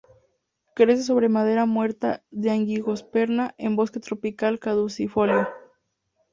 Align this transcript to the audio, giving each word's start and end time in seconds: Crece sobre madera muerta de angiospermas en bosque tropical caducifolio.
Crece 0.73 1.03
sobre 1.03 1.29
madera 1.29 1.67
muerta 1.67 2.23
de 2.31 2.49
angiospermas 2.49 3.53
en 3.59 3.75
bosque 3.75 3.99
tropical 3.99 4.57
caducifolio. 4.57 5.47